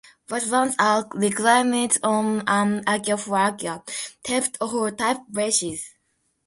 Wetlands 0.29 0.73
are 0.79 1.07
reclaimed 1.13 1.95
on 2.01 2.41
an 2.47 2.83
acre 2.89 3.17
for 3.17 3.37
acre, 3.37 3.83
type 4.23 4.57
for 4.57 4.89
type 4.89 5.19
basis. 5.29 5.93